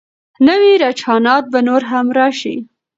[0.47, 2.55] نوي رجحانات به نور هم راشي.